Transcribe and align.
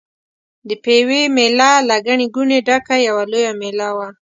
د 0.67 0.69
پېوې 0.83 1.21
مېله 1.35 1.71
له 1.89 1.95
ګڼې 2.07 2.27
ګوڼې 2.35 2.59
ډکه 2.67 2.95
یوه 3.07 3.23
لویه 3.31 3.51
مېله 3.61 3.89
وه. 3.97 4.09